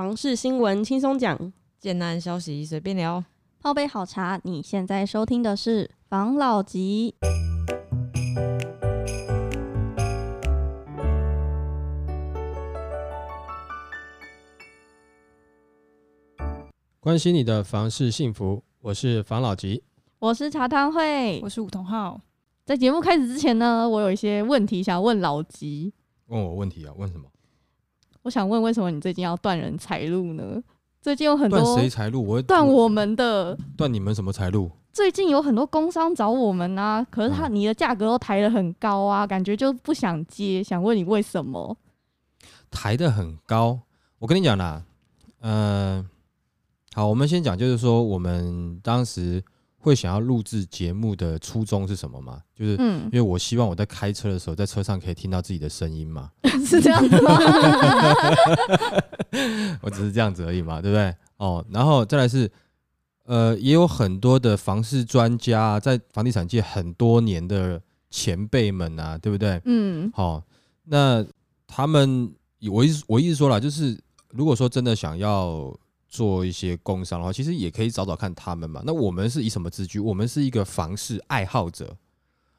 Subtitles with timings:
[0.00, 3.22] 房事新闻轻松讲，建案消息随便聊，
[3.60, 4.40] 泡杯好茶。
[4.44, 7.14] 你现在收听的是房老吉。
[16.98, 19.84] 关心你的房事幸福，我是房老吉，
[20.18, 22.18] 我是茶汤会，我是梧桐浩。
[22.64, 25.92] 在节目开始之前呢，我有一些问题想问老吉。
[26.28, 26.94] 问我问题啊？
[26.96, 27.30] 问什么？
[28.22, 30.62] 我想问，为什么你最近要断人财路呢？
[31.00, 32.26] 最近有很多断谁财路？
[32.26, 34.70] 我断我们的，断你们什么财路？
[34.92, 40.62] 最近有很多工商找我们啊，可是他你的价格都抬得很高啊，感觉就不想接。
[40.62, 41.76] 想问你为什么？
[42.70, 43.80] 抬得很高？
[44.18, 44.82] 我跟你讲啦，
[45.40, 46.04] 呃。
[46.92, 49.40] 好，我们先讲，就是说我们当时
[49.82, 52.42] 会想要录制节目的初衷是什么吗？
[52.54, 56.30] 就是，因为我希望我在开车的时候，在车上可以听到自己的声音嘛。
[56.66, 57.38] 是这样子吗？
[59.80, 61.14] 我只是这样子而已嘛，对不对？
[61.38, 62.50] 哦，然后再来是，
[63.24, 69.62] 呃，也有很多的房市专家，在房地产界很多年的前辈们啊，对不对？
[69.64, 70.12] 嗯。
[70.14, 70.44] 好，
[70.84, 71.24] 那
[71.66, 72.30] 他们，
[72.70, 75.74] 我意思我意思说了，就是如果说真的想要。
[76.10, 78.82] 做一些工商的话，其实也可以找找看他们嘛。
[78.84, 80.00] 那我们是以什么自居？
[80.00, 81.96] 我们是一个房事爱好者，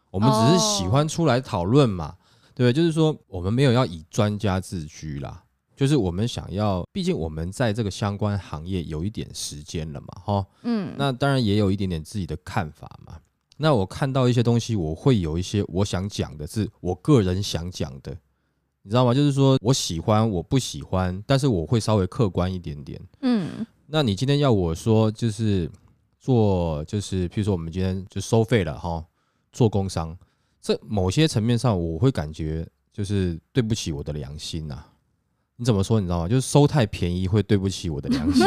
[0.09, 2.15] 我们只是喜欢出来讨论嘛，哦、
[2.55, 2.73] 对不对？
[2.73, 5.43] 就是说，我们没有要以专家自居啦，
[5.75, 13.19] 就是我们想要，毕竟我们在这个相关行业有一点时间了嘛，哈，嗯，那当然也有一点点自己的看法嘛。
[13.57, 18.17] 那我看到一些东西，我会有一些我想讲的，是我个人想讲的。
[18.83, 19.13] 你知道吗？
[19.13, 22.99] 就是说我喜欢，我不喜欢，但是我会稍微客观一点点。
[23.21, 25.69] 嗯，那你今天要我说，就是
[26.19, 29.05] 做，就是譬如说我们今天就收费了哈，
[29.51, 30.17] 做工商，
[30.59, 34.83] 这某些层面上我会感觉就是对不起我的良心呐。
[35.57, 35.99] 你怎么说？
[35.99, 36.27] 你知道吗？
[36.27, 38.43] 就是收太便宜会对不起我的良心，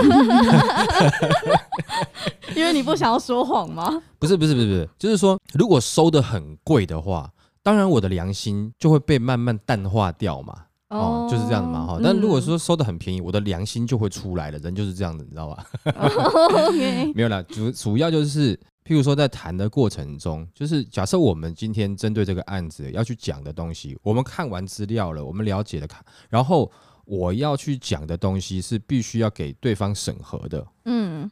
[2.57, 4.03] 因为你不想要说谎吗？
[4.19, 7.31] 不是，不是，不是，不是，就是说如果收的很贵的话。
[7.65, 12.01] 当然，我的良心就会被慢慢淡化掉嘛，哦，就是这样的嘛，哈。
[12.03, 15.67] 但如果说收的很便宜，我的良心就会出来了，人就是这样的，你知道吧？
[17.17, 18.55] 没有啦，主主要就是，
[18.85, 26.71] 譬如说在谈的过程中，就是假设我们今天针对这个案子要去讲的东西，我们看完资料了，我们了解了看，然后
[27.07, 31.31] 我要去讲的东西是必须要给对方审核的，嗯，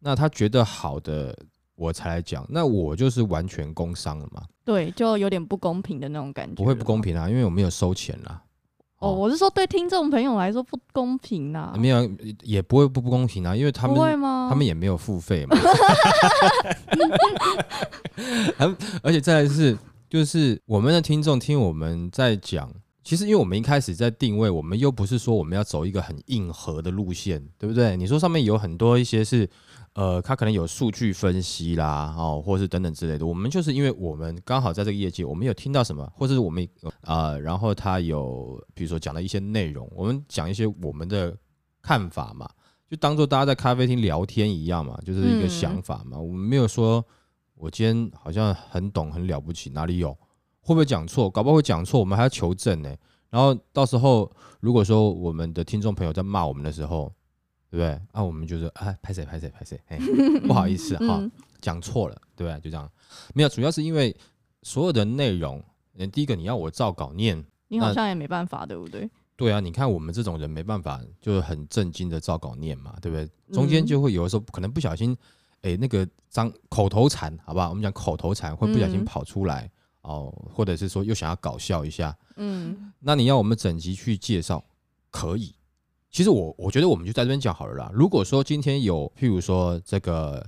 [0.00, 1.38] 那他觉得好的。
[1.78, 4.42] 我才来讲，那我就是完全工伤了嘛？
[4.64, 6.54] 对，就有点不公平的那种感觉。
[6.56, 8.42] 不会不公平啊，因为我没有收钱啦。
[8.98, 11.72] 哦，我是说对听众朋友来说不公平啊。
[11.78, 12.10] 没有，
[12.42, 13.96] 也不会不不公平啊，因为他们
[14.50, 15.56] 他们也没有付费嘛。
[19.00, 19.78] 而且再来是，
[20.10, 22.68] 就是我们的听众听我们在讲，
[23.04, 27.96] 其实因为我们一开始在定位，我们又不是说我们要走一个很硬核的路线，对不对？
[27.96, 29.48] 你说上面有很多一些是。
[29.98, 33.26] 呃，他可能有数据分析啦，哦，或是等等之类的。
[33.26, 36.62] 我们就是因为我们刚好在这个业界，我们有听到什么，或者是我们
[37.00, 41.36] 啊、呃，然后他有比如说讲了一些内容，我们讲一些我们的
[41.82, 42.48] 看法嘛，
[42.88, 46.16] 就当做大家在咖啡厅聊天一样嘛，就是一个想法嘛。
[46.16, 47.04] 我们没有说
[47.56, 50.16] 我今天好像很懂很了不起，哪里有？
[50.60, 51.28] 会不会讲错？
[51.28, 52.94] 搞不好会讲错，我们还要求证呢。
[53.30, 57.12] 然后到时候如果说我们的听众朋友在骂我们的时候，
[57.70, 57.90] 对不对？
[58.12, 59.98] 啊，我们就是啊，拍谁拍谁拍谁，哎，
[60.46, 61.22] 不好意思哈，
[61.60, 62.60] 讲错了，对不对？
[62.60, 62.90] 就这样，
[63.34, 64.16] 没有，主要是因为
[64.62, 65.62] 所有的内容，
[66.12, 69.08] 第一个你要我照稿念，你好像也没办法，对不对？
[69.36, 73.28] 对啊，你看我们这种人没办法，就是很正经的照稿念嘛，对不对？
[73.52, 75.16] 中间就会有的时候可能不小心，
[75.62, 77.68] 哎，那个张口头禅，好不好？
[77.68, 79.70] 我们讲口头禅会不小心跑出来
[80.02, 84.64] 哦，或者是说又想要搞笑一下，嗯，那你要我们整集去介绍，
[85.10, 85.54] 可以。
[86.10, 87.90] 其实我我觉得我们就在这边讲好了啦。
[87.92, 90.44] 如果说今天有譬如说这个，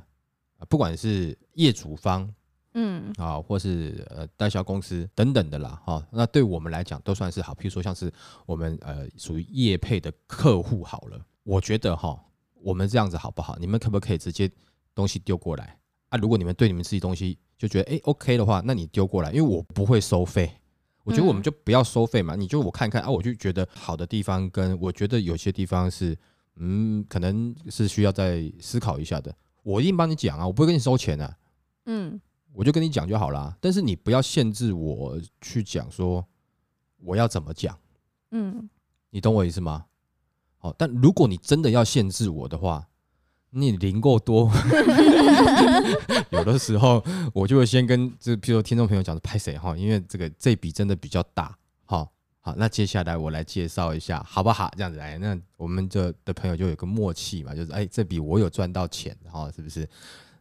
[0.68, 2.28] 不管是业主方，
[2.74, 7.52] 嗯啊，或是呃代销公司等等的啦，哈，那对我们来讲都算是好。
[7.54, 8.12] 譬如说像是
[8.46, 12.18] 我们呃属于业配的客户好了，我觉得哈，
[12.62, 13.56] 我们这样子好不好？
[13.60, 14.50] 你们可不可以直接
[14.94, 15.78] 东西丢过来
[16.08, 16.18] 啊？
[16.18, 20.50] 如果你们对你们自己东西就觉得哎 OK 的话，那你丢过来，因为我不会收费。
[21.02, 26.16] 我觉得我们就不要收费嘛，你就我看看啊，我就觉得好的地方跟我觉得有些地方是，
[26.56, 29.34] 嗯，可能是需要再思考一下的。
[29.62, 31.36] 我一定帮你讲啊，我不会跟你收钱啊，
[31.86, 32.20] 嗯，
[32.52, 33.56] 我就跟你讲就好啦。
[33.60, 36.24] 但是你不要限制我去讲说
[36.98, 37.78] 我要怎么讲，
[38.32, 38.68] 嗯，
[39.10, 39.86] 你懂我意思吗？
[40.58, 42.86] 好，但如果你真的要限制我的话。
[43.52, 44.50] 你零够多，
[46.30, 47.02] 有的时候
[47.34, 52.08] 我就会先跟这，譬如说听众朋友讲的拍谁哈，因为这个这笔真的比较大哈，
[52.40, 54.70] 好，那接下来我来介绍一下，好不好？
[54.76, 59.88] 这样子来，那我们这的朋友就有个默契嘛，就是哎，这笔我有赚到钱，哈，是不是？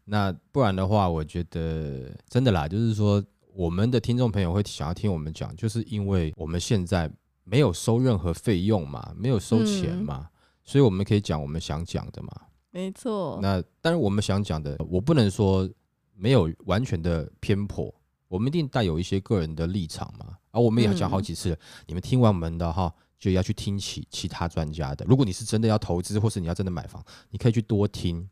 [0.06, 3.24] 那不然的话，我觉得真的啦，就是说
[3.56, 7.10] 我们的听众朋友会想要听我们讲，就是因为我们现在
[7.44, 10.30] 没有收任何费用嘛，没有收钱嘛，嗯、
[10.64, 12.30] 所以我们可以讲我们想讲的嘛。
[12.72, 13.40] 没错。
[13.42, 15.70] 那当然，我们想讲的，我不能说
[16.16, 17.94] 没有完全的偏颇，
[18.28, 20.38] 我们一定带有一些个人的立场嘛。
[20.52, 25.06] 而、啊、我们也讲好几次了，嗯、你们听完我们的哈，就要去听其其他专家的。
[25.06, 28.28] 如果你是真的要投资，或是你要真的买房，你可以去多听，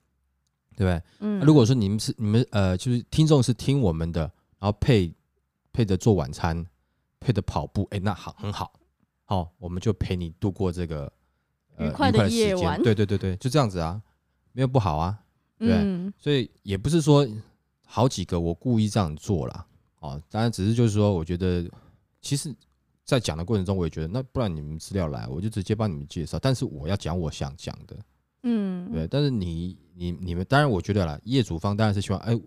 [0.75, 1.03] 对不对？
[1.19, 1.39] 嗯。
[1.39, 4.21] 啊、如果说你们是你们呃，就是听众是听我们的，
[4.59, 5.13] 然后配
[5.71, 6.65] 配着做晚餐，
[7.19, 8.73] 配着跑步，哎，那好很好，
[9.25, 11.11] 好，我们就陪你度过这个、
[11.75, 12.81] 呃、愉快的夜晚。
[12.81, 14.01] 对对对对，就这样子啊，
[14.57, 15.19] 没有不好啊，
[15.59, 15.69] 对。
[15.71, 17.27] 嗯、所以也不是说
[17.85, 19.67] 好几个我故意这样做啦，
[19.99, 21.69] 哦，当然只是就是说，我觉得。
[22.19, 22.53] 其实，
[23.05, 26.37] 在讲的过程中，我也觉得，那不然你们资料来，我就直接帮你们介绍。
[26.39, 27.95] 但是我要讲我想讲的，
[28.43, 29.07] 嗯，对。
[29.07, 32.37] 但是你、你、你们，当然我觉得啦，业主方当然是希望，哎，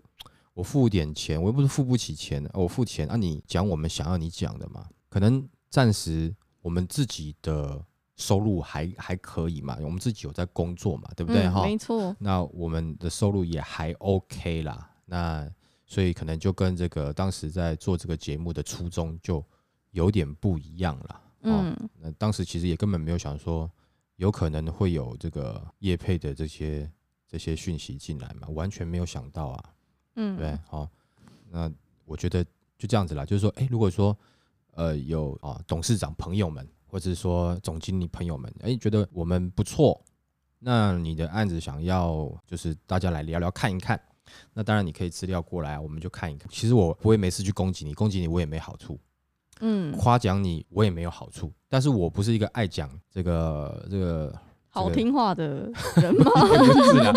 [0.53, 4.85] 我付点钱，我又不是付不起钱，我付钱，那、啊、你讲我们想要你讲的嘛。
[5.09, 7.83] 可能暂时我们自己的
[8.21, 11.49] 收入还还可以嘛，我们自己有在工作嘛，对不对？
[11.49, 12.15] 哈、嗯，没错。
[12.19, 14.89] 那我们的收入也还 OK 啦。
[15.05, 15.51] 那
[15.85, 19.43] 所以可能就跟这个当时在做这个节目的初衷就。
[19.93, 23.69] 有点不一样了，嗯，那当时其实也根本没有想说
[24.15, 26.89] 有可能会有这个业配的这些
[27.27, 29.63] 这些讯息进来嘛，完全没有想到啊，
[30.15, 30.87] 嗯，对，好，
[31.49, 31.69] 那
[32.05, 32.41] 我觉得
[32.77, 34.17] 就这样子啦，就是说，哎，如果说
[34.75, 39.99] 呃有啊董事长朋友们，或者是说总经理朋友们，哎，觉得我们不错，
[40.59, 43.97] 那你的案子想要就是大家来聊聊看一看，
[44.53, 46.49] 那当然你可以资料过来啊，我们就看一看。
[46.51, 48.99] 其实我不会没事去攻击你，攻击你我也没好处。
[49.61, 54.37] 嗯，夸奖你我也没有好处，但是我不是一个爱讲这个这个
[54.69, 56.31] 好听话的 人吗？
[56.91, 57.13] 是啊，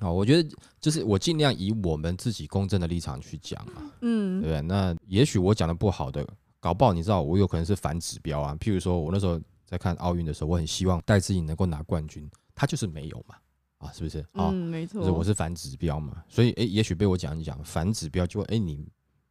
[0.00, 4.62] 好，我觉得就是我尽量以我们自己公正的立场去讲嘛，嗯，对不对？
[4.62, 6.26] 那也许我讲的不好的，
[6.60, 8.56] 搞不好你知道我有可能是反指标啊。
[8.60, 13.36] 譬如说我那时候在看奥运的时候，我很希望戴资颖能够拿冠军，他就是没有嘛，
[13.78, 14.20] 啊，是不是？
[14.32, 18.88] 啊，嗯，没错，就是我是反指标嘛，所以诶，也许被我讲一讲反指标，就会诶，你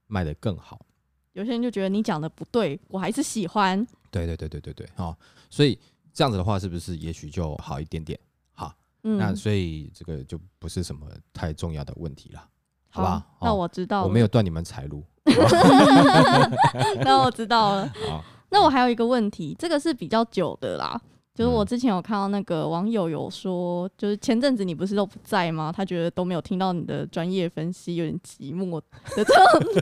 [0.08, 0.86] 卖得更好。
[1.34, 3.86] 有些人就觉得你讲的不对，我还是喜欢。
[4.10, 5.18] 对对对对对对，好，
[5.50, 5.78] 所以
[6.14, 8.20] 这样子的话，是不是也许就好一点点？
[8.54, 8.74] 好，
[9.04, 12.50] 嗯，那所以这个就不是什么太重要的问题了，
[12.90, 13.28] 好吧？
[13.42, 15.04] 那我知道了，我没有断你们财路。
[17.06, 17.88] 那我知道了。
[18.10, 21.00] 好，那我还有一个问题，这个是比较久的啦。
[21.36, 25.72] 就是我之前有看到那个网友有说，就是前阵子你不是都不在吗？
[25.72, 28.82] 他觉得都没有听到你的专业分析，有点寂寞
[29.16, 29.36] 的这种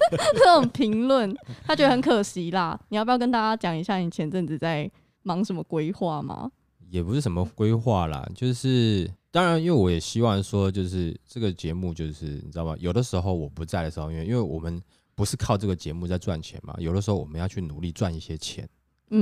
[0.35, 2.77] 这种评论，他觉得很可惜啦。
[2.89, 4.91] 你要不要跟大家讲一下你前阵子在
[5.23, 6.51] 忙什么规划吗？
[6.89, 12.75] 也不是什么规划啦，就是当然，因为我也希望说，就是这个节目，就是你知道吗？
[12.79, 14.81] 有的时候我不在的时候，因为因为我们
[15.15, 18.67] 不是靠这个节目在赚钱嘛，有的时候我们要去努力赚一些钱，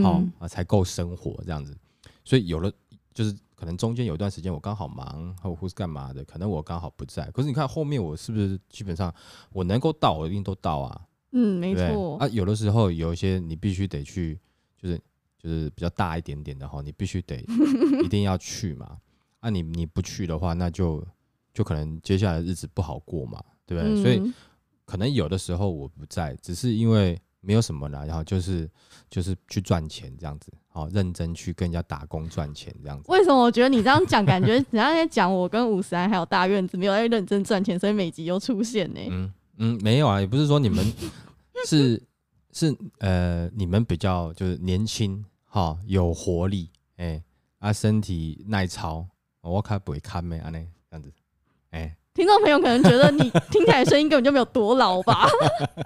[0.02, 1.78] 好啊，嗯，才够生活这样子。
[2.26, 2.72] 所以有了，
[3.14, 7.30] 就是可能中间有一段时间我刚好忙，或或是干嘛的，可能我刚好不在。
[7.32, 9.14] 可是你看后面我是不是基本上
[9.52, 11.02] 我能够到，我一定都到啊？
[11.32, 12.18] 嗯，没错。
[12.18, 14.40] 啊，有的时候有一些你必须得去，
[14.82, 14.98] 就是
[15.38, 17.40] 就是比较大一点点的哈，你必须得
[18.04, 18.98] 一定要去嘛。
[19.40, 21.06] 啊你，你你不去的话，那就
[21.54, 23.94] 就可能接下来日子不好过嘛，对不对？
[23.94, 24.34] 嗯、所以
[24.94, 27.20] 可能有的时候我不在，只是因为。
[27.46, 28.72] 没有什么啦，然后就是
[29.10, 33.12] 就是去赚钱这样子，好认真去跟人家打工赚钱这样子。
[33.12, 39.02] 为什么我觉得你这样讲，感觉人家在讲我跟五十安还有大院子没有在认真赚钱，所以每集又出现呢？
[39.10, 40.86] 嗯嗯，没有啊，也不是说你们
[41.68, 42.02] 是
[42.54, 47.22] 是呃，你们比较就是年轻哈，有活力哎，
[47.60, 49.06] 啊身体耐操，
[49.42, 51.12] 我看不会看没啊呢这样子
[51.72, 51.94] 哎。
[52.14, 55.28] 听众朋友可能觉得你听起来声音根本就没有多老吧？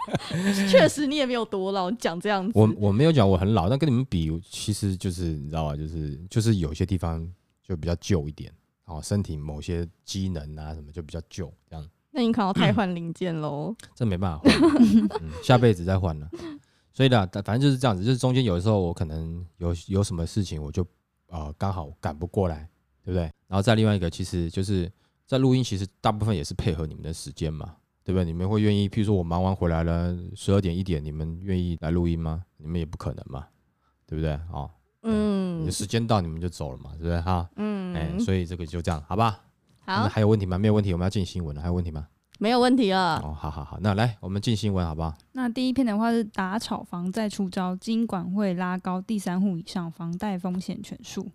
[0.69, 2.51] 确实你也没有多老，讲这样子。
[2.53, 5.75] 我我没有讲我很老，但跟你们比，其实就是你知道吧？
[5.75, 7.25] 就是就是有些地方
[7.63, 8.51] 就比较旧一点，
[8.86, 11.89] 哦，身体某些机能啊什么就比较旧这样。
[12.12, 13.74] 那你可能要汰换零件喽？
[13.96, 14.75] 这没办法换，
[15.22, 16.29] 嗯，下辈子再换了。
[16.91, 20.86] 所以呢，反正就是这样子，就是中间有的时候我可能有有什么事情，我就
[21.27, 22.67] 呃刚好赶不过来，
[23.05, 23.31] 对不对？
[23.48, 24.91] 然后再另外一个，其实就是。
[25.27, 28.24] 在录音，其实大部分也是配合你们的时间嘛，对不对？
[28.24, 32.46] 你们会愿意，譬如说我忙完回来了，十二点一点，你们愿意来录音吗？
[32.55, 33.46] 你们也不可能嘛，
[34.07, 34.31] 对不对？
[34.51, 34.72] 哦，
[35.03, 37.19] 嗯，你的时间到，你们就走了嘛，对不对？
[37.19, 39.41] 哈，嗯，哎，所以这个就这样，好吧？
[39.86, 40.57] 好，还有问题吗？
[40.57, 42.07] 没有问题，我们要进新闻了，还有问题吗？
[42.39, 43.17] 没有问题了。
[43.17, 45.13] 哦，好好好，那来我们进新闻好不好？
[45.34, 51.29] 那第一篇的话是打炒房再出招，金管会拉高第三户以上房贷风险权数。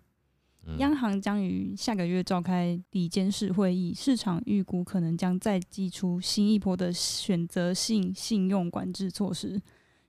[0.77, 9.61] 央行将于下个月召开理监事会议，市场预估可能将再祭出新一波的选择性信用管制措施。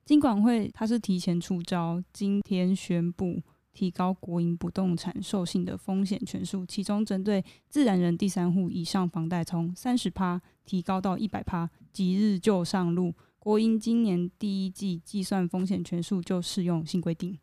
[0.04, 3.42] 金管会它是提前出招，今天宣布。
[3.75, 13.12] 提高国营不动产授信的风险权数，其中针对自然人第三户以上房贷，从三十趴提高到一百趴，即日就上路。
[13.40, 17.37] 国营今年第一季计算风险权数就适用新规定。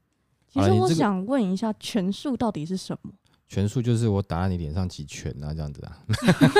[0.51, 3.11] 其实我想问一下，拳术到底是什么？
[3.47, 5.97] 拳术就是我打在你脸上几拳啊，这样子啊。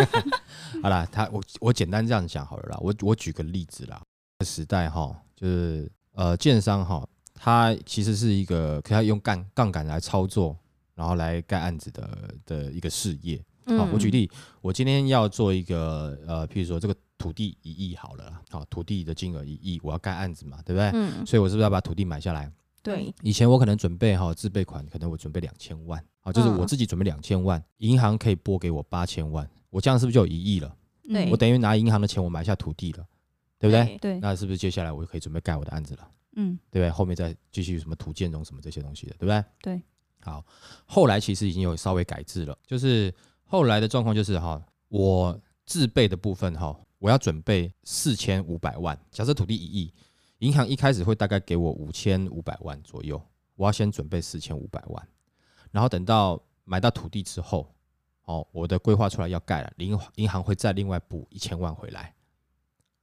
[0.84, 2.78] 好啦，他我我简单这样讲好了啦。
[2.82, 4.02] 我我举个例子啦，
[4.46, 7.08] 时代哈，就是呃，建商哈。
[7.34, 10.56] 它其实是一个可以用杠杠杆来操作，
[10.94, 13.42] 然后来盖案子的的一个事业。
[13.66, 14.30] 好，我举例，
[14.62, 20.92] 我今天要做一个呃，譬如说这个土地一亿好了，好，土地的金额一亿，我要盖案子嘛，对不对？
[20.94, 21.26] 嗯。
[21.26, 22.52] 所以我是不是要把土地买下来？
[22.84, 23.14] 对。
[23.22, 30.76] 以前我可能准备哈自备款，可能我准备两千万，好，就是我自己准备两千万，银行可以拨给我八千万，我这样是不是就有一亿了？
[31.08, 31.30] 对。
[31.30, 33.06] 我等于拿银行的钱，我买下土地了，
[33.60, 33.98] 对不对？
[34.00, 34.20] 对。
[34.20, 36.08] 那是不是接下来我就可以准备盖我的案子了？
[36.36, 36.90] 嗯，对不对？
[36.90, 39.44] 后面再继续什么土建融什么这些东西的，对不对？
[39.62, 39.82] 对，
[40.22, 40.46] 好，
[40.86, 49.94] 后来其实已经有稍微改制了，就是后来的状况就是哈，我自备的部分哈，我要准备四千五百万，假设土地一亿，
[50.42, 53.22] 银行一开始会大概给我五千五百万左右，
[53.56, 55.08] 我要先准备四千五百万，
[55.72, 57.72] 然后等到买到土地之后，
[58.26, 62.16] 哦，我的规划出来要盖了，银银行会再另外补一千万回来，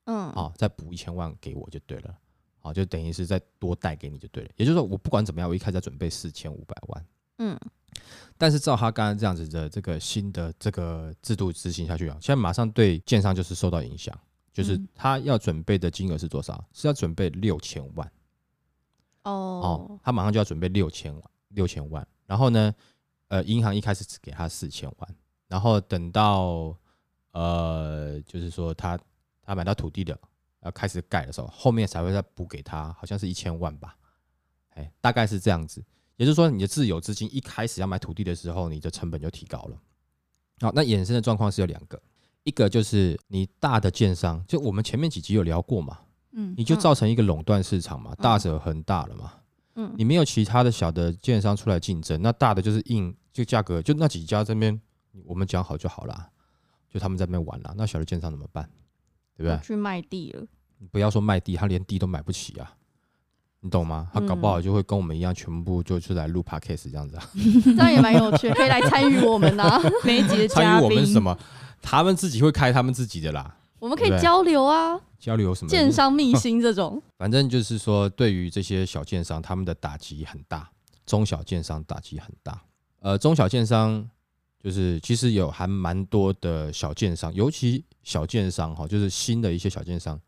[0.06, 2.18] 嗯，哦，再补一千万给我就对了。
[2.60, 4.50] 好，就等于是再多贷给你就对了。
[4.56, 7.06] 也就是说，我不管怎么样，我一开始要准备四千五百万。
[7.38, 7.56] 嗯，
[8.36, 14.12] 但是照他刚刚这样子的这个新的这个制度执行下去啊，现在马上对建商就是受到影响，
[14.58, 16.62] 就是他要准备的金额是多少？
[16.72, 18.12] 是要准备六千万。
[19.22, 22.06] 哦哦，他马上就要准备六千万，六千万。
[22.26, 22.74] 然后呢，
[23.28, 26.76] 呃，银行一开始只给他四千万，然后等到
[27.32, 28.98] 呃，就是说他
[29.42, 30.18] 他买到土地的。
[30.62, 33.96] 要开始盖的时候，后面才会再补给他，好像是一千万吧，
[34.70, 35.80] 哎，大概是这样子。
[36.16, 39.80] 也就是说，你的自有资金一开始要买土地的时候，你的成本就提高了。
[40.60, 42.02] 好，那衍生的状况是有两个，
[42.44, 45.98] 一个就是你大的建商，就我们前面几集有聊过嘛，
[46.32, 49.32] 嗯，你就造成一个垄断市场嘛，大者恒大了嘛，
[49.74, 54.80] 嗯，你没有其他的小的建商出来竞争，那大的就是硬就价格就那几家这边
[55.24, 56.28] 我们讲好就好了，
[56.88, 58.68] 就他们在那边玩了，那小的建商怎么办？
[59.36, 59.58] 对不对？
[59.64, 60.46] 去卖地了。
[60.90, 62.72] 不要说卖地，他连地都买不起啊，
[63.60, 64.08] 你懂吗？
[64.14, 67.30] 他搞不好就会跟我们一样，全部就是来录 podcast 这样子啊。
[67.64, 69.82] 这样也蛮有趣，可以来参与我们呐、啊。
[70.04, 70.64] 每一集的嘉宾。
[70.64, 71.36] 参与我们什么？
[71.80, 73.56] 他们自己会开他们自己的啦。
[73.78, 75.00] 我们可以交流啊。
[75.18, 75.68] 交流什么？
[75.70, 77.02] 建商秘辛这种。
[77.18, 80.60] 反正就是说，对于这些小建商，他们的打击很大；
[81.06, 82.62] 中小建商打击很大。
[83.00, 84.08] 呃，中小建商。
[84.60, 90.20] 就是其实有还蛮多的小建商，尤其小建商哈，就是新的一些小建商，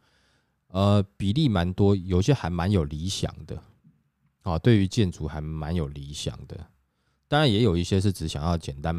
[0.68, 3.60] 呃，比例蛮多，有些还蛮有理想的，
[4.42, 6.64] 啊，对于建筑还蛮有理想的。
[7.26, 8.94] 当然也有一些是只想要简单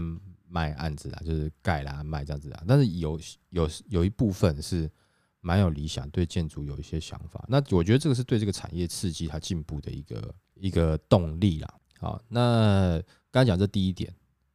[0.52, 2.64] 卖案子啊，就是盖啦卖这样子啊。
[2.68, 4.92] 但是有有有一部分是
[5.40, 7.44] 蛮有理想，对建筑有一些想法。
[7.48, 11.74] 那我觉得这个是对这个产业刺激它进步的一个一个动力啦。
[12.00, 14.14] 好，那刚才讲这第一点。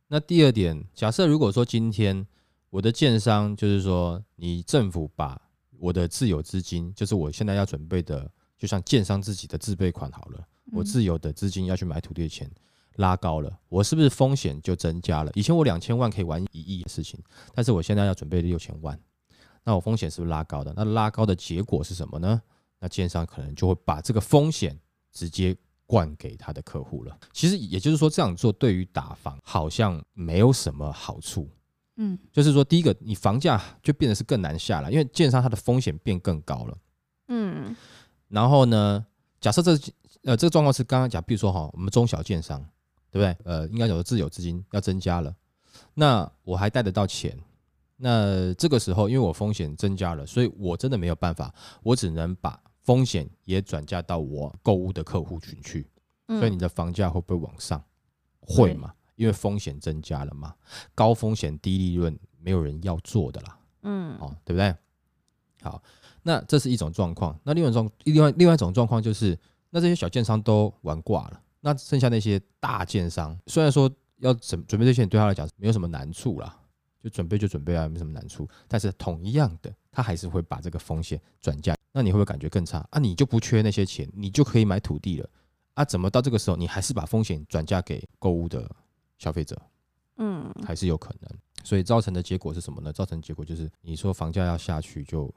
[0.09, 2.25] 那第二点，假设如果说今天
[2.71, 5.41] 我的建商就是说，你政府把
[5.79, 12.49] 我的自有资金，就是我现在要准备的，就像建商自己的自备款好了，我自有的资金要去买土地的钱
[12.97, 15.31] 拉高了，我是不是风险就增加了？
[15.35, 17.19] 以前我两千万可以玩一亿的事情，
[17.55, 18.99] 但是我现在要准备六千万，
[19.65, 20.73] 那我风险是不是拉高的？
[20.77, 22.43] 那拉高的结果是什么呢？
[22.81, 24.79] 那建商可能就会把这个风险
[25.13, 25.57] 直接。
[25.89, 27.17] 灌给他的客户了。
[27.33, 31.49] 其实也就是说，这样做对于打房好像没有什么好处。
[31.95, 36.79] 嗯，就是说，第一个，你房价就变得是更难下来，因为建商它的风险变更高了。
[37.29, 37.77] 嗯，
[38.27, 39.07] 然后呢，
[39.41, 39.79] 假设这
[40.25, 42.69] 呃这个状况是刚刚讲，比如说哈，我们中小建商，
[43.17, 43.51] 对不对？
[43.51, 45.35] 呃，应该有的自有资金要增加了，
[45.95, 47.39] 那我还贷得到钱，
[47.97, 52.61] 那这个时候因为我风险增加了，所以我真的没有办法，我只能把。
[52.87, 55.85] 风险也转嫁到我购物的客户群去，
[56.29, 57.83] 所以你的房价会不会往上？
[58.39, 58.95] 会嘛？
[59.17, 60.55] 因为风险增加了嘛。
[60.95, 63.59] 高风险低利润，没有人要做的啦。
[63.83, 64.73] 嗯，哦，对不对？
[65.63, 65.83] 好，
[66.23, 67.37] 那这是一种状况。
[67.43, 69.37] 那另外一种，另外另外一种状况就是，
[69.71, 76.63] 那这些小建商都玩挂了，那剩下那些大建商，虽然说要准准备这些，对他来讲没有什么难处啦。
[77.03, 78.49] 就准备就准备啊，没什么难处。
[78.67, 82.99] 但是同样的，他还是会把这个风险转嫁，那你会不会感觉更差啊？
[82.99, 85.31] 你就不缺那些钱，你就可以买土地了
[85.75, 85.85] 啊？
[85.85, 88.69] 怎么到这个时候你还是把风险转嫁给购物的
[89.19, 89.57] 消费者？
[90.17, 91.31] 嗯，还是有可能。
[91.63, 92.93] 所以造成的结果是什么呢？
[92.93, 95.33] 造成结果就是你说房价要下去，就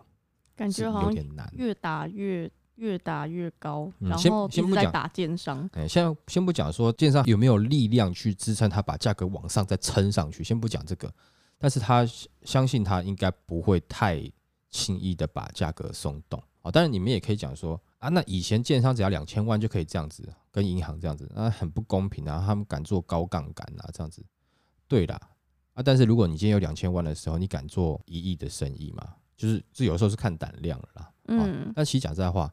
[0.55, 2.49] 感觉好像有点难，越打越。
[2.79, 5.69] 越打越高，然后先不讲打建商。
[5.73, 11.13] 哎，先先不讲说建商有没有力量去支撑他把价格往上再撑上去，先不讲这个，
[11.57, 12.07] 但是他
[12.43, 14.19] 相信他应该不会太
[14.69, 16.71] 轻易的把价格松动啊。
[16.71, 24.25] 当然，你们也可以讲说啊，那以前建商只要两千万就可以这样子跟银行这样子，那很不公平啊，他们敢做高杠杆啊，这样子。
[24.87, 25.19] 对啦，
[25.73, 29.15] 啊，但是如果你今天有两千万的时候，你敢做一亿的生意吗？
[29.35, 31.11] 就是这有时候是看胆量了啦。
[31.27, 32.49] 嗯，但其实讲实在话。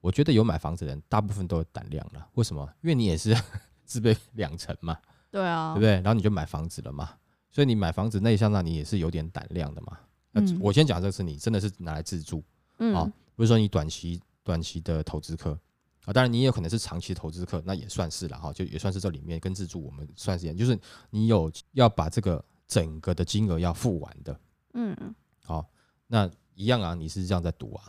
[0.00, 2.28] 我觉得有买房子的人，大部分都有胆量了。
[2.34, 2.68] 为什么？
[2.82, 3.36] 因为你也是
[3.84, 4.98] 自备两成嘛，
[5.30, 5.92] 对啊，对不对？
[5.94, 7.14] 然后你就买房子了嘛，
[7.50, 9.98] 所以你买房子那一项，那你也是有点胆量的嘛。
[10.34, 12.44] 嗯，我先讲这个是你真的是拿来自住，
[12.78, 15.58] 嗯，啊，不是说你短期短期的投资客
[16.04, 20.78] 啊，当然你也有可能是长期投资客，那也算是了哈，就也算是这里面跟自住我们算是一样，就是
[21.10, 24.38] 你有要把这个整个的金额要付完的，
[24.74, 24.94] 嗯，
[25.42, 25.66] 好，
[26.06, 27.84] 那一样啊，你是这样在赌啊，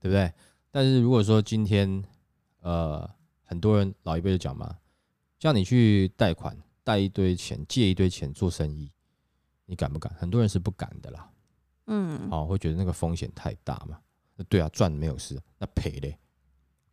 [0.00, 0.32] 对不对？
[0.70, 2.04] 但是如果说今天，
[2.60, 3.08] 呃，
[3.42, 4.78] 很多人老一辈就讲嘛，
[5.38, 8.90] 叫你去贷款，贷一堆钱，借一堆钱做生意，
[9.64, 10.12] 你敢不敢？
[10.14, 11.30] 很多人是不敢的啦。
[11.86, 13.98] 嗯，好、哦，会觉得那个风险太大嘛。
[14.36, 16.18] 那对啊，赚没有事，那赔嘞？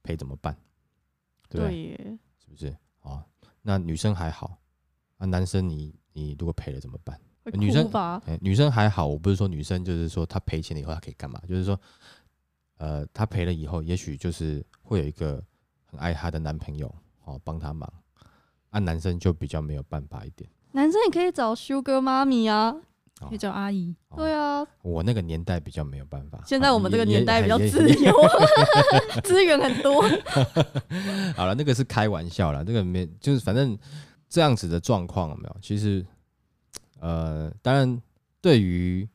[0.01, 0.55] 赔怎么办？
[1.49, 1.97] 对不对？
[1.97, 2.67] 对是不是？
[3.01, 3.23] 啊、哦，
[3.61, 4.57] 那女生还好，
[5.17, 7.19] 啊，男生你你如果赔了怎么办？
[7.53, 11.41] 女生、欸，女生还好，我不是说女生就是说她赔钱了以后她可以干嘛？
[11.47, 11.77] 就是说。
[12.77, 15.41] 呃，她赔了以后，也许就是会有一个
[15.85, 17.91] 很爱她的男朋友哦，帮她忙。
[18.69, 20.49] 啊，男生就比较没有办法一点。
[20.73, 22.75] 男生也可以找 Sugar 妈咪啊，
[23.21, 23.95] 可以找阿姨。
[24.09, 26.43] 哦、对啊，我那个年代比较没有办法。
[26.45, 28.13] 现在我们这个年代比较自由，
[29.23, 30.01] 资源很多。
[31.35, 33.77] 好了，那个是开玩笑啦，这个没就是反正
[34.27, 35.57] 这样子的状况有没有？
[35.61, 36.05] 其实，
[36.99, 38.01] 呃，当然
[38.41, 39.07] 对于。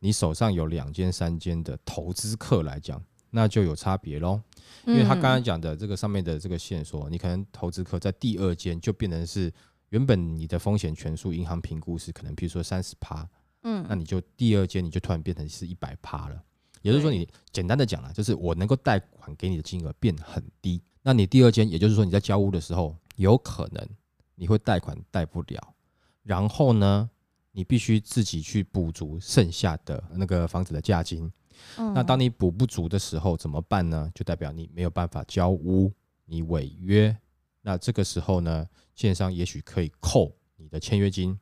[0.00, 4.40] 你手上有两间、三间的投资客来讲，那就有差别喽。
[4.86, 9.52] 因为他刚刚讲的这个上面的这个线索，你可能投资客在第二间就变成是
[9.90, 13.28] 原本你的风险权数，银行评估是可能，比如说三十趴，
[13.62, 16.42] 嗯，那你就第二间你就突然变成是一百趴了。
[16.82, 23.86] 也就是说，你简单的讲了，就是我能够贷款给你的金额变很低，那你第二间，也就是说你在交屋的时候，有可能
[24.36, 25.74] 你会贷款贷不了，
[26.22, 27.10] 然后呢，
[27.52, 31.30] 你必须自己去补足剩下的那个房子的价金。
[31.76, 34.10] 嗯，那当你补不足的时候怎么办呢？
[34.14, 35.92] 就代表你没有办法交屋，
[36.24, 37.16] 你违约。
[37.62, 41.38] 那这个时候呢，建商也许可以扣你的签约金，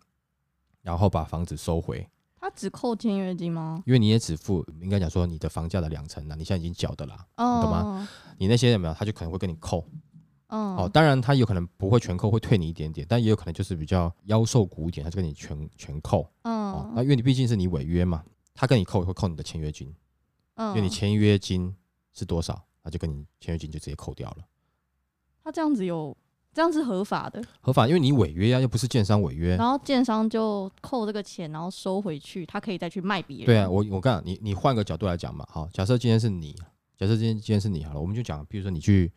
[0.83, 2.09] 然后把房子收回。
[2.39, 3.83] 他只扣签约金吗？
[3.87, 8.09] 因为你也只付，应该讲说你的房价的两成了，你现在已经缴的啦，哦，懂吗？
[8.39, 8.95] 你那些有没有？
[8.95, 9.85] 他就可能会跟你扣。
[10.49, 16.31] 嗯、哦，当然他有可能不会全扣，会退你一点点，但也有可能就是比较妖兽骨一点，他就跟你全全扣。
[16.43, 18.25] 嗯、哦，那因为你毕竟是你违约嘛，
[18.55, 19.93] 他跟你扣会扣你的签约金。
[20.57, 21.75] 嗯，因为你签约金
[22.13, 24.39] 是多少，他就跟你签约金就直接扣掉了。
[25.43, 26.15] 他这样子有
[26.53, 27.43] 这样是合法的？
[27.61, 29.57] 合法，因为你违约呀、啊，又不是建商违约。
[29.57, 33.47] 然后建商就扣这个钱，然后收回去，他可以再去卖别人。
[33.47, 36.53] 对啊，我我刚你你换个角度来讲嘛，好，假设今天是你，
[36.99, 39.13] 假设今天今天是你好了，我们就讲，比如说你去。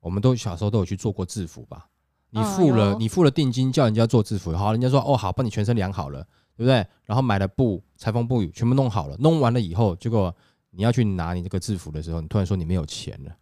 [0.00, 1.88] 我们都小时候都有去做过制服吧？
[2.30, 6.26] 你付了，你付了定金，叫人家做制服，好，人家说哦好，帮你全身量好了，
[6.56, 6.84] 对不对？
[7.04, 10.34] 然后买了布、裁缝布全部弄好了，弄完了以后，结果
[10.72, 13.36] 你要去拿你这个制服的时候，你突然说你没有钱了，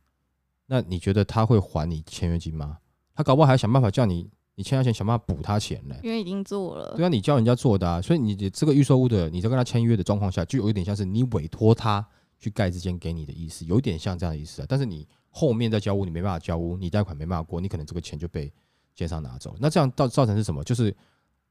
[0.67, 2.79] 那你觉得他会还你签约金吗？
[3.15, 5.97] 他搞不好还要想办法叫你，你签下钱想办法补他钱呢？
[6.03, 12.07] 因为已经做了，对啊，你叫人家做的啊，所以你这个预售屋的，你在跟他签约的状况下，就有一点像是你委托他
[12.39, 15.09] 去盖这间给你的意思，有一点像这样的意思啊，但是你。
[15.33, 18.53] 后面再交屋，你没办法交屋，你贷款没办法过，你可能这个钱就被
[18.97, 19.55] 奸商拿走。
[19.61, 20.65] 那这样造造成是什么？
[20.65, 20.93] 就是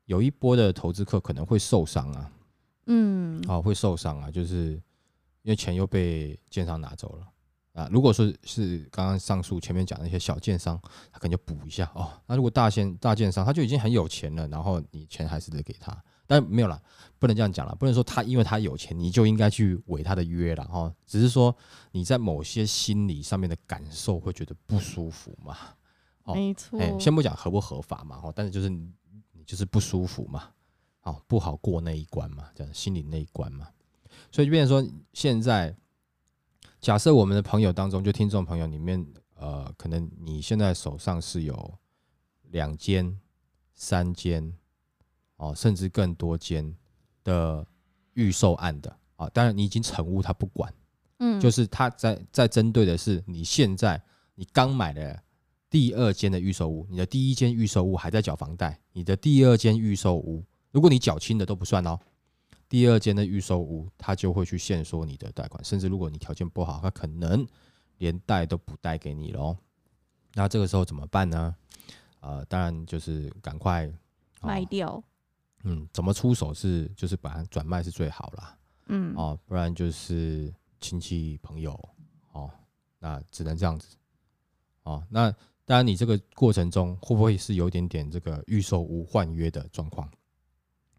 [0.04, 2.30] 有一波的投资客可能会受伤啊，
[2.88, 4.78] 嗯，啊会受伤啊，就是
[5.50, 7.28] 因为钱又被建商拿走了
[7.74, 7.90] 啊。
[7.92, 10.80] 如果说是刚刚上述前面讲的那些小建商，
[11.12, 12.12] 他可能就补一下哦。
[12.28, 16.00] 那如果大建大建商他就已经很有钱了，然后你钱还是得给他。
[16.28, 16.80] 但没有啦，
[17.18, 20.94] 不能这样讲了，不能说他因为他有钱，你就应该去违他的约了哈。
[21.08, 21.56] 只是说
[21.92, 25.58] 你在某些心理上面的感受会觉得不舒服嘛。
[26.28, 26.80] 没错。
[26.80, 28.94] 哎，先不讲合不合法嘛，哦但是就是你
[29.44, 30.52] 就是不舒服嘛，
[31.02, 33.68] 哦，不好过那一关嘛，这样心理那一关嘛。
[34.32, 35.76] 所以就变成说，现在
[36.80, 41.74] 假设我们的朋友当中，就听众朋友里面，呃，可能你现在手上是有
[42.52, 43.20] 两间、
[43.74, 44.54] 三间。
[45.42, 46.76] 哦，甚至更多间
[47.24, 47.66] 的
[48.12, 50.74] 预售案的啊，当然你已经成屋，他不管，
[51.20, 54.04] 嗯，就是他在在针对的是你现在
[54.36, 55.18] 你刚买的
[55.70, 61.98] 第二间的预售屋，你的第一间预售屋还在缴房贷，你的第二间预售屋，如果你缴清的都不算哦，
[62.70, 67.46] 第二间的预售屋他就会去限缩你的贷款，甚至如果你条件不好，他可能
[67.98, 69.58] 连贷都不贷给你喽。
[70.36, 71.56] 那这个时候怎么办呢？
[72.20, 73.88] 呃，当然就是赶快、
[74.42, 75.04] 哦、卖掉。
[75.64, 78.58] 嗯，怎么出手是就是把它转卖是最好啦。
[78.86, 81.74] 嗯，哦，不然就是亲戚朋友
[82.32, 82.50] 哦，
[83.00, 83.98] 那只能这样子。
[84.84, 85.32] 哦，那
[85.66, 90.10] 当然你这个过程中会不会是有点点这个预售屋换约的状况？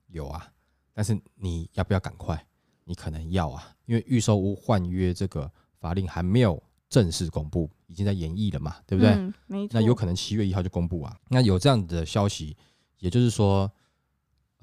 [0.08, 0.52] 有啊，
[0.92, 2.44] 但是你要不要赶快？
[2.84, 9.12] 你可能要啊，因为预售屋换约这个法令还没有正式公布，已经在研议了嘛，对不对？
[9.12, 9.80] 嗯，没错。
[9.80, 11.16] 那有可能七月一号就公布啊。
[11.28, 12.56] 那有这样的消息，
[12.98, 13.70] 也就是说。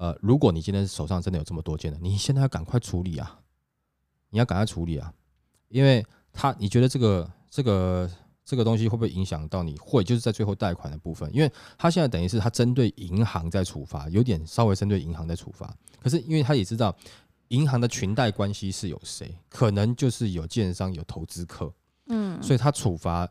[0.00, 3.40] 呃，如果你今天手上真的有这么多件的，你现在要赶快处理啊！
[4.30, 5.12] 你要赶快处理啊，
[5.66, 8.08] 因为他你觉得这个这个
[8.44, 9.76] 这个东西会不会影响到你？
[9.78, 15.76] 会，就是在最后贷款的部分，因为他现在等于是他针对银行在处罚，有点稍微针对银行在处罚。
[16.00, 16.96] 可是因为他也知道
[17.48, 21.72] 银行的裙带关系是有谁，可能就是有建商有投资客，
[22.06, 23.28] 嗯，所以他处罚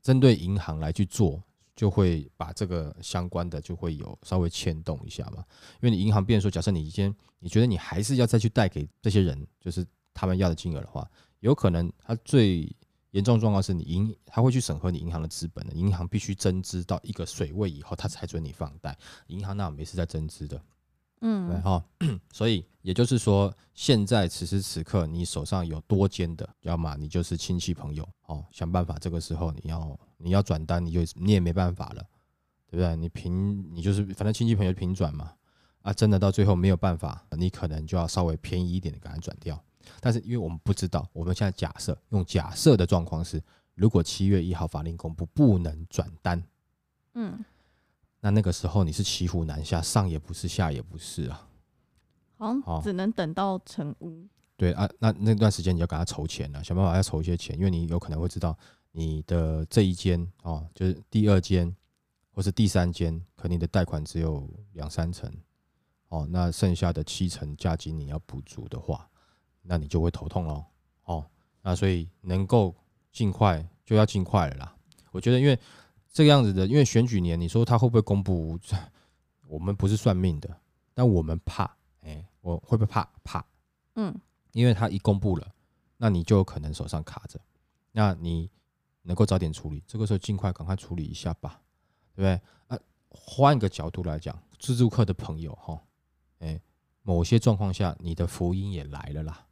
[0.00, 1.42] 针对银行来去做。
[1.74, 5.42] 就会把这个相关的就会有稍微牵动一下嘛，
[5.80, 12.70] 因为你银行变说，假设你今天你觉得你还是要再去贷给这些人，就是他们要的金额的话，有可能他最
[13.12, 18.96] 严重状况是你银他会去审核你银行的资本的，银行必须增资到一个水位以后，他才准你放贷，
[19.28, 20.62] 银行那没事在增资的，
[21.22, 21.82] 嗯，对哈，
[22.30, 29.98] 所以也就是说，现在此时此刻你手上有多间的，要么你就是亲戚朋友，哦，想办法这个时候你要。
[30.24, 32.06] 你要转单，你就你也没办法了，
[32.68, 32.94] 对不对？
[32.94, 35.32] 你平你就是反正亲戚朋友平转嘛，
[35.80, 39.60] 啊，真的到最后没有办法，你可能就要稍微便宜一点的给他转掉。
[39.98, 43.42] 但是因为我们不知道，我们现在假设用假设的状况是，
[43.74, 46.40] 如果七月一号法令公布不能转单，
[47.14, 47.44] 嗯，
[48.22, 51.48] 那那个时候你是骑虎难下，上也不是，下也不是啊，
[52.38, 54.26] 好像只能等到成屋。
[54.56, 58.56] 对啊，那那段时间你要给他筹钱了，想办法要筹一些钱，因为你有可能会知道。
[58.94, 61.74] 你的这一间哦，就是第二间
[62.30, 65.34] 或是第三间，可能你的贷款只有两三成
[66.08, 69.08] 哦，那剩下的七成价金你要补足的话，
[69.62, 70.64] 那你就会头痛喽
[71.04, 71.26] 哦。
[71.62, 72.74] 那所以能够
[73.10, 74.76] 尽快就要尽快了啦。
[75.10, 75.58] 我觉得，因为
[76.12, 78.58] 这个样子的，因为选举年，你说他会不会公布？
[79.48, 80.60] 我们不是算命的，
[80.94, 83.08] 但我们怕，哎，我会不会怕？
[83.24, 83.44] 怕，
[83.96, 84.14] 嗯，
[84.52, 85.54] 因为他一公布了，
[85.96, 87.40] 那你就有可能手上卡着，
[87.92, 88.50] 那你。
[89.04, 91.60] 能够早点处理，这个时候尽快赶快处理一下吧，
[92.14, 92.40] 对不对？
[92.68, 95.82] 啊，换一个角度来讲，自助客的朋友哈，
[96.38, 96.60] 哎，
[97.02, 99.44] 某些状况下你的福音也来了啦。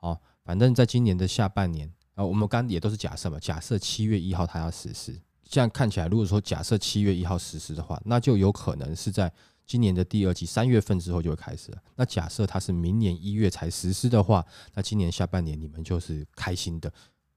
[0.00, 9.32] 哦，反正在今年的下半年啊，我们刚刚也都是假设嘛，假设七月一号他要实施，这样看起来，如果说假设七月一号实施的话，那就有可能是在
[9.66, 11.82] 今年的第二季三月份之后就会开始了。
[11.96, 16.92] 那假设它是明年一月才实施的话，那今年下半年你们就是开心的，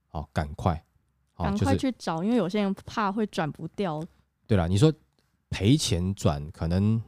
[0.07, 0.83] 好，赶快。
[1.37, 3.99] 赶快去找，因为有些人怕会转不掉。
[4.45, 4.93] 对了，你说
[5.49, 7.01] 赔钱转，可能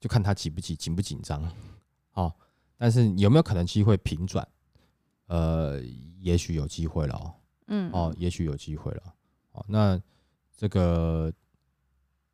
[0.00, 1.46] 就看他紧不紧、紧不紧张。
[2.14, 2.32] 哦，
[2.78, 4.48] 但是有没有可能机会平转？
[5.26, 5.82] 呃，
[6.18, 7.34] 也许有机会了哦。
[7.66, 9.14] 嗯，哦，也许有机会了。
[9.54, 10.00] 哦，那
[10.56, 11.32] 这个，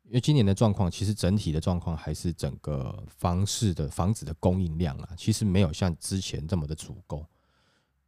[0.03, 7.25] 因为今年的状况，其实整体的状况还是整个房市的房子的供应量啊，其实没有像之前这么的足够。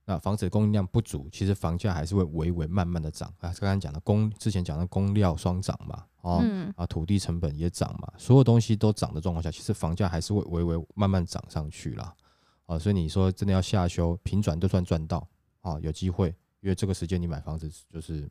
[0.06, 3.54] 那房子的供应量不足，其实房价还是会微微慢慢的涨啊。
[3.58, 12.14] 刚刚讲的工，之前讲的工料双涨嘛，哦，嗯、啊，土地成本也涨嘛，所有东西都涨的状况下，其实房价还是会微微慢慢涨上去啦。
[12.66, 15.26] 啊，所以你说真的要下修平转都算赚到
[15.62, 18.30] 啊，有机会，因为这个时间你买房子就是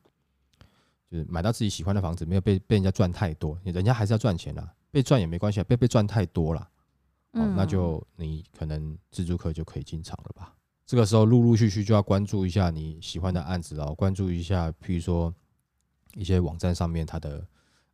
[1.12, 6.70] 就是买到自己喜欢的房子，没有被被人家赚太多，人家还是要赚钱啦，被赚也没关系啊，被被赚太多了，
[7.32, 10.54] 哦，那就你可能自住客就可以进场了吧。
[10.86, 15.34] 这个时候，陆陆续续就要关注一下你喜欢的案子哦，关注一下，譬如说
[16.14, 17.46] 一些网站上面它的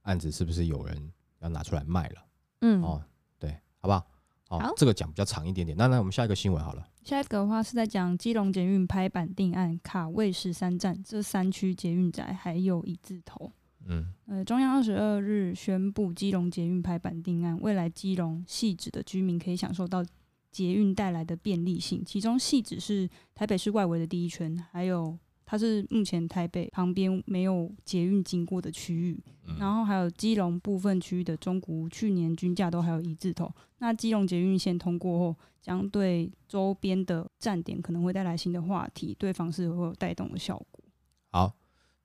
[0.03, 2.25] 案子是不是有人要拿出来卖了？
[2.61, 3.03] 嗯，哦，
[3.37, 4.07] 对，好不好？
[4.49, 5.77] 哦、好，这个讲比较长一点点。
[5.77, 6.87] 那那我们下一个新闻好了。
[7.05, 13.53] 下一个的话是在讲基隆捷运拍板定案，卡位十三站，这三区捷运宅还有一字头。
[13.87, 20.05] 嗯，呃，中央二十二日宣布基隆捷运拍板定案，未来基隆汐止的居民可以享受到。
[20.51, 25.17] 捷运带来的便利性，其中汐止是台北市外围的第一圈，还有
[25.51, 33.51] 它是目前台北旁边没有捷运经过的区域，嗯、然后还有基隆部分区域的中古屋，去年均价都还有一字头。
[33.79, 40.85] 那基隆捷运线通过后，将对周边的站点可能会带来新的话题，对房市会有带动的效果。
[41.31, 41.57] 好，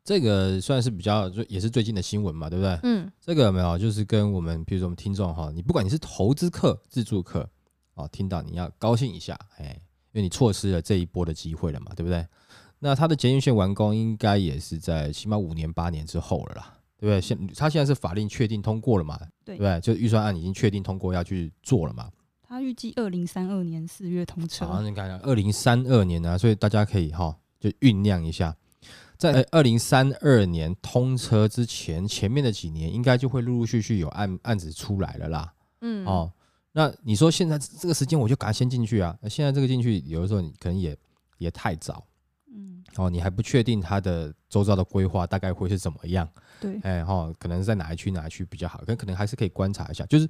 [0.05, 2.79] 这个算是比较也是最近的新闻嘛，对不对？
[2.83, 7.49] 嗯，这个有没有就是跟我们，比如说我们听众哈，你不管你是投资客、自住客，
[7.95, 9.77] 哦，听到你要高兴一下，哎，
[10.13, 12.25] 因为你错失了这一波的机会了嘛，对不对？
[12.83, 17.21] 那它的捷运线完工应该也是在起码五年八年之后了啦，对不对？
[17.21, 19.17] 现它现在是法令确定通过了嘛？
[19.45, 19.79] 对，对不对？
[19.79, 22.11] 就预算案已经确定通过要去做了嘛？
[22.41, 24.65] 它预计二零三二年四月通车。
[24.65, 28.53] 好，你看看二零三二年呢、啊，所以大家可以哈就酝酿一下，
[29.17, 35.53] 在二零三二年通车之前，前面的几年应该就会陆陆续续有案案子出来了啦。
[35.79, 36.29] 嗯，哦，
[36.73, 39.17] 那你说现在这个时间我就赶快先进去啊？
[39.21, 40.97] 那现在这个进去，有的时候你可能也
[41.37, 42.05] 也太早。
[42.89, 46.27] 嗯，哦，你还不确定它的周遭的规划大概会是怎么样？
[46.59, 48.83] 对，哎，哈，可能在哪一区哪一区比较好？
[48.85, 50.05] 可可能还是可以观察一下。
[50.05, 50.27] 就是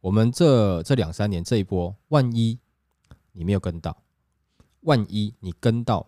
[0.00, 2.58] 我们这这两三年这一波，万一
[3.32, 3.96] 你没有跟到，
[4.80, 6.06] 万一你跟到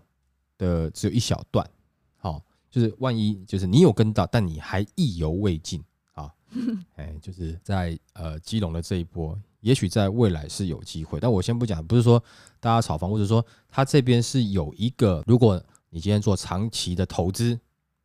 [0.57, 1.69] 的只有一小段，
[2.17, 5.85] 好，就是万一就是你有跟到，但你还意犹未尽啊，
[6.97, 9.39] 哎，就是在呃基隆的这一波。
[9.61, 12.21] 也许在未来是有机会，但我先不讲，不是说
[12.59, 17.57] 大家炒房，或者说他这边是有一个，如果你今天做长期的投资，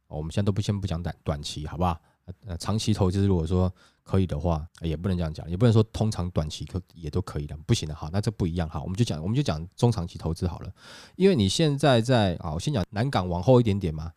[0.08, 2.00] 我们现在都不先不讲短短期，好不好？
[2.46, 10.72] 呃，长期投资如果说可以的话，也不能这样讲，也不能说通常短期可也都可以的，不行的，好，那这不一样，好，我们就讲我们就讲中长期投资好了，
[11.16, 14.14] 因为你现在在啊，我先讲南港往后一点点嘛。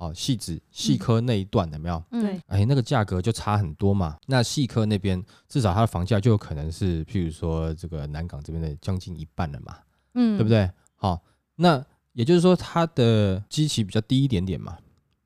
[0.00, 2.02] 哦，细子细科那一段有没有？
[2.10, 4.16] 对、嗯，哎，那个价格就差很多嘛。
[4.26, 9.76] 那细科那边至少它的房价就有可能是，譬如说这个南港这边的将近一半了嘛，
[10.14, 10.70] 嗯，对不对？
[10.96, 11.22] 好、哦，
[11.56, 11.84] 那
[12.14, 14.78] 也就是说它的基期比较低一点点嘛。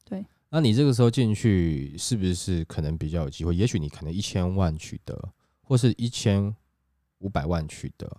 [0.05, 3.55] 对，那你这个时候进去是不是可能比较有机会？
[3.55, 5.17] 也许你可能一千万取得，
[5.63, 6.53] 或是一千
[7.19, 8.11] 五百万取得。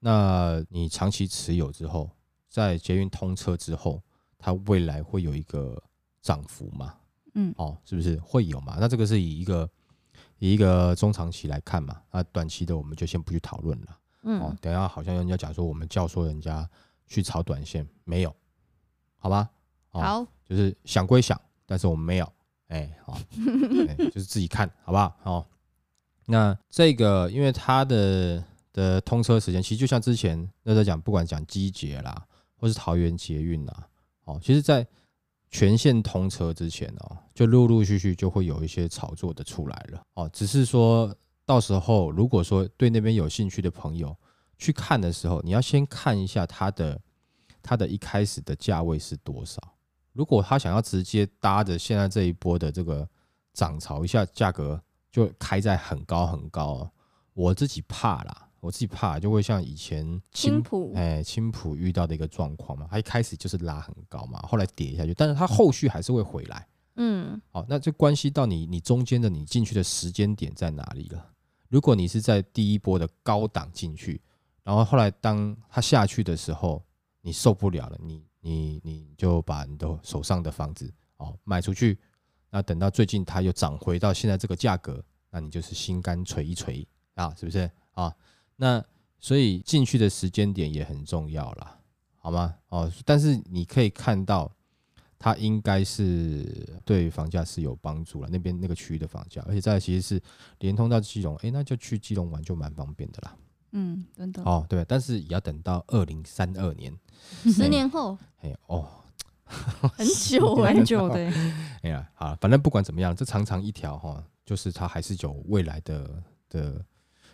[0.00, 2.10] 那你长期持有之后，
[2.48, 4.02] 在捷运通车之后，
[4.36, 5.80] 它未来会有一个。
[6.22, 6.94] 涨幅嘛，
[7.34, 8.16] 嗯，哦，是不是？
[8.20, 8.78] 会有嘛？
[8.80, 9.68] 那这个是以一个
[10.38, 16.68] 以一个中长期来看嘛，那短期的我们就先不去讨论了，嗯，哦，等一下好像人家讲说我们教唆人家
[17.06, 18.34] 去炒短线，没有，
[19.18, 19.50] 好吧？
[19.90, 22.32] 哦、好，就是想归想，但是我们没有，
[22.68, 23.18] 哎、欸，好、
[23.88, 25.14] 欸，就是自己看好不好？
[25.24, 25.46] 哦，
[26.26, 33.88] 那这个因为它的的通车时间，其实就像之前那在讲，不管讲机捷啦，或是桃园捷运啦，
[34.24, 34.86] 哦，其实，在
[35.52, 40.28] 全线通车之前哦，就陆陆续续就会有一些炒作的出来了哦。
[40.32, 44.16] 只是说到时候，如果说对那边有兴趣的朋友
[44.56, 47.00] 去看的时候，你要先看一下它的
[47.62, 49.62] 它的一开始的价位是多少。
[50.14, 53.08] 如果他想要直接搭着现在这一波的这个
[53.52, 56.90] 涨潮，一下价格就开在很高很高，
[57.34, 58.48] 我自己怕啦。
[58.62, 66.64] 我自己怕就会像以前青浦哎青浦遇到的一个状况嘛，它一开始就是拉很高嘛，后来跌下去，但是它后续还是会回来。
[66.94, 71.28] 嗯，好，那就关系到你你中间的你进去的时间点在哪里了。
[71.68, 74.20] 如果你是在第一波的高档进去，
[74.62, 76.80] 然后后来当它下去的时候，
[77.20, 81.98] 你受不了了，你你你就把你的手上的房子哦卖出去，
[82.48, 88.14] 那等到最近它又涨回到现在这个价格，那你就是心肝捶一捶啊，是不是啊？
[88.62, 88.80] 那
[89.18, 91.80] 所以进去的时间点也很重要啦，
[92.18, 92.54] 好吗？
[92.68, 94.48] 哦，但是你可以看到，
[95.18, 98.28] 它应该是对房价是有帮助了。
[98.30, 100.22] 那边那个区域的房价，而且再其实是
[100.60, 103.36] 连通到基隆，哎，那就去基隆玩就蛮方便的啦。
[103.72, 104.40] 嗯，真的。
[104.44, 106.96] 哦，对，但是也要等到二零三二年，
[107.52, 108.16] 十年后。
[108.42, 108.88] 哎哦，
[109.44, 111.18] 很久很久的。
[111.82, 116.84] 哎呀，好，反正不管怎么样，这长长一条哈，就是它还是有未来的的。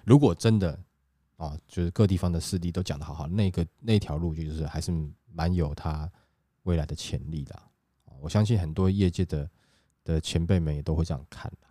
[0.07, 0.79] 如果真的。
[1.39, 4.93] 哦，就是各地方的势力都讲得好好，那个那条路就是还是
[5.33, 6.11] 蛮有它
[6.65, 7.57] 未来的潜力的。
[8.21, 9.49] 我相信很多业界的
[10.05, 11.69] 的前辈们也都会这样看的。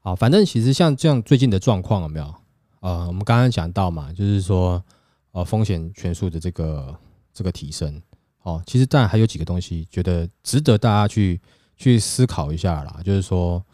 [0.00, 2.34] 好，反正其实像这样最近的状况有没有？
[2.80, 4.84] 呃，我们刚刚讲到嘛，就是说
[5.32, 6.94] 呃风险权数的这个
[7.32, 8.00] 这个提升。
[8.42, 11.40] 哦，其实当然还有几个东西觉得值得大家去
[11.76, 13.64] 去思考一下啦，就是说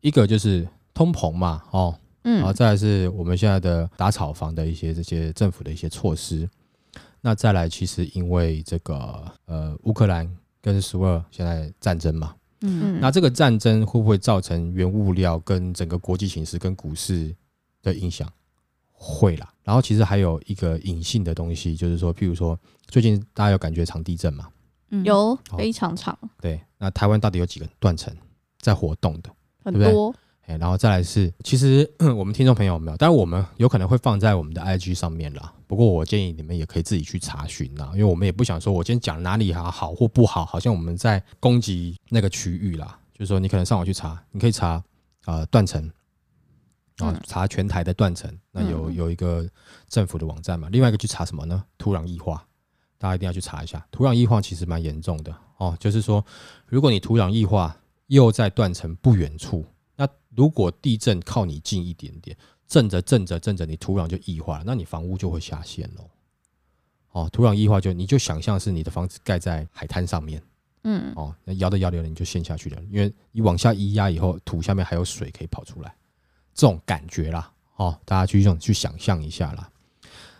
[0.00, 1.98] 一个就是通膨嘛，哦。
[2.36, 6.48] 然后再来是我们现在的打草房的一些这些政府的一些措施，
[7.20, 10.28] 那再来其实因为这个呃乌克兰
[10.60, 17.34] 跟苏俄现在战争嘛，嗯，那这个战争会不会造成原物料跟整个国际形势跟股市
[17.82, 18.30] 的影响？
[18.92, 19.52] 会啦。
[19.62, 24.48] 然后其实还有一个隐性的东西，就是说，譬如说最近大家有感觉长地震嘛，
[24.90, 25.04] 嗯。
[25.04, 28.12] 有非常长，对，那台湾到底有几个断层
[28.60, 29.30] 在活动的？
[29.62, 29.92] 很对不对？
[29.92, 30.14] 多。
[30.48, 32.96] 哎，然后再来是，其实 我们听众朋友有没有？
[32.96, 35.52] 但是我们有可能会放在我们的 IG 上面啦。
[35.66, 42.98] 不过我建议你们也可以自己去查询啦，因为我们也不想说我今天讲哪里好好或不好，好像我们在攻击那个区域啦。
[43.12, 44.82] 就是说，你可能上网去查，你可以查
[45.26, 45.90] 啊断层
[46.96, 48.34] 啊，查全台的断层。
[48.50, 49.46] 那有有一个
[49.86, 50.70] 政府的网站嘛。
[50.70, 51.62] 另外一个去查什么呢？
[51.76, 52.42] 土壤异化，
[52.96, 53.86] 大家一定要去查一下。
[53.90, 56.24] 土壤异化其实蛮严重的哦，就是说，
[56.64, 59.66] 如果你土壤异化又在断层不远处。
[59.98, 62.36] 那如果地震靠你近一点点，
[62.68, 66.08] 震着震着震着，你土壤就异化了，那你房屋就会下陷喽。
[67.10, 70.40] 哦，土壤异化就你就想象是你的房子盖在海滩上面，
[70.84, 75.92] 嗯，哦，那摇着摇着你就陷下去了，因为你往下一压以后，土下面还有水可以跑出来，
[76.54, 79.68] 这种感觉啦，哦，大家去用去想象一下啦。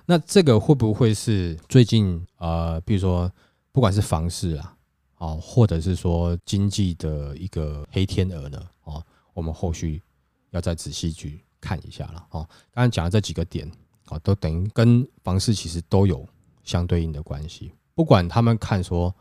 [0.07, 3.33] 那这个会不会是最近呃，比如说
[3.73, 4.77] 不管是房市啊，
[5.17, 8.63] 哦，或者是说经济的一个黑天鹅呢？
[8.85, 9.05] 哦。
[9.39, 10.03] 我们后续
[10.51, 12.43] 要再仔细去看一下了哦。
[12.73, 13.71] 刚刚讲的这几个点
[14.07, 16.29] 啊，都等于跟房市其实都有
[16.65, 17.73] 相对应的关系。
[17.95, 19.15] 不管他们看说，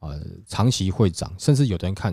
[0.00, 2.12] 呃，长期会涨，甚至有的人看，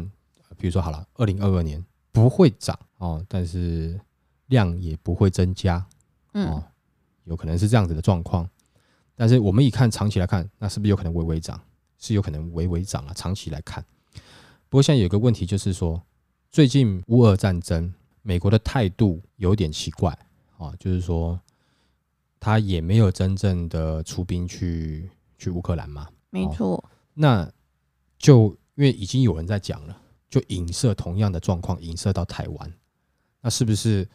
[0.60, 4.00] 比如说好了，二零二二年不会涨哦，但是
[4.46, 5.84] 量也不会增加，
[6.34, 6.64] 哦，
[7.24, 8.48] 有可能是这样子的状况。
[9.16, 11.60] 但是我们一看长期来看，那是不是有可能微微涨？
[11.98, 13.84] 是有可能微微涨啊，长期来看。
[14.70, 16.00] 不过现在有个问题就是说。
[16.52, 20.18] 最近乌俄战争，美国的态度有点奇怪
[20.58, 21.40] 啊，就是说
[22.40, 25.08] 他也没有真正的出兵去
[25.38, 26.84] 去乌克兰嘛，没错。
[27.14, 27.48] 那
[28.18, 32.74] 就因为已经有人在讲了，就影射同样的状况，影射到台湾，
[33.42, 34.10] 那是不是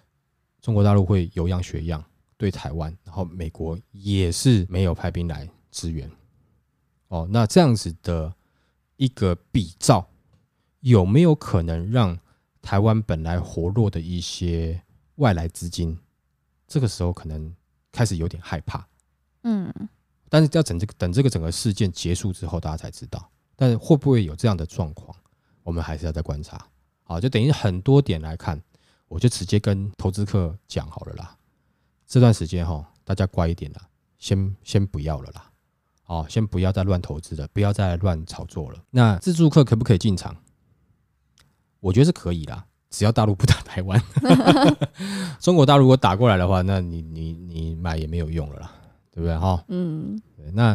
[0.61, 2.05] 中国大陆会有样学样
[2.37, 2.93] 对台湾？
[3.05, 6.11] 然后美国也是没有派兵来支援
[7.07, 8.35] 哦，那这样子的
[8.97, 10.09] 一个比照，
[10.81, 12.19] 有没有可能让？
[12.65, 14.81] 台湾本来活络的一些
[15.17, 15.97] 外来资金，
[16.67, 17.55] 这个时候可能
[17.93, 18.89] 开始有点害怕，
[19.43, 19.71] 嗯，
[20.31, 23.31] 但是要等这个等这个整个事件结束之后，大家才知道。
[23.55, 25.15] 但是会不会有这样的状况，
[25.63, 26.67] 我们还是要再观察。
[27.03, 28.61] 好，就等于很多点来看，
[29.09, 31.37] 我就直接跟投资客讲好了啦。
[32.07, 35.51] 这段时间哈，大家乖一点啦，先先不要了啦，
[36.03, 38.83] 好，先不要再乱投资了，不要再乱炒作了。
[38.91, 40.35] 那自助客可不可以进场？
[41.85, 44.03] 我觉得是可以啦，只要大陆不打台湾，
[45.39, 48.73] 中国大陆如果打过来的话，那你你你买也没有用了啦，
[49.11, 49.63] 对不对哈？
[49.69, 50.19] 嗯，
[50.55, 50.75] 那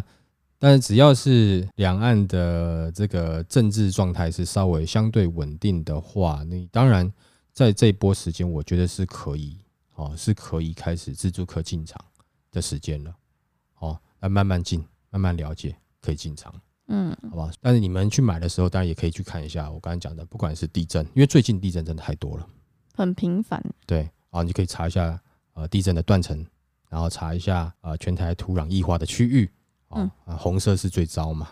[0.60, 7.12] 但是只要是两岸的这个政治状态是稍微相对稳定的话，你当然
[7.54, 9.58] 在这一波时间，我觉得是可以
[9.96, 12.00] 哦，是可以开始自助客进场
[12.52, 13.12] 的时间了，
[13.80, 16.54] 哦，来慢慢进，慢慢了解，可以进场。
[16.92, 22.48] 嗯，好吧，但是你们去买的时候，当然也可以去看一下我刚才讲的，不管是地震，因为最近地震真的太多了，
[22.96, 23.64] 很频繁。
[23.86, 25.20] 对，啊，你可以查一下
[25.54, 26.44] 呃地震的断层，
[26.90, 29.50] 然后查一下呃全台土壤异化的区域，
[29.90, 31.50] 哦，红色是最糟嘛，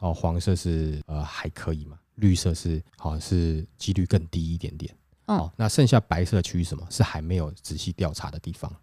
[0.00, 4.92] 哦，黄色是呃还可以嘛，绿色是好像是几率更低一点点，
[5.26, 6.84] 哦，那剩下白色区域什么？
[6.90, 8.74] 是还没有仔细调查的地方。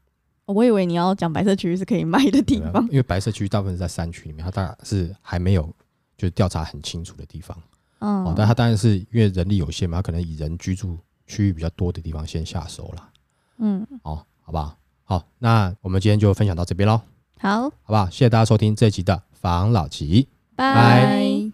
[0.51, 5.63] 我以为你要讲白色区域是可以卖的地方，因为白色区域大部分是在山区里面，它大概是还没有
[6.17, 7.57] 就是调查很清楚的地方。
[7.99, 13.09] 嗯，哦，但它当然是因为人力有限嘛，它可能以人居住区域比较多的地方先下手了。
[13.59, 14.77] 嗯，哦，好不好？
[15.03, 17.01] 好，那我们今天就分享到这边喽。
[17.37, 18.09] 好，好不好？
[18.09, 21.51] 谢谢大家收听这一集的房老吉，拜。